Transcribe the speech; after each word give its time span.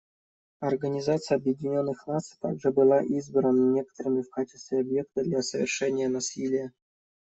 Организация 0.61 1.35
Объединенных 1.35 2.07
Наций 2.07 2.35
также 2.41 2.71
была 2.71 3.03
избрана 3.03 3.71
некоторыми 3.71 4.23
в 4.23 4.31
качестве 4.31 4.79
объекта 4.79 5.21
для 5.23 5.43
совершения 5.43 6.09
насилия. 6.09 6.71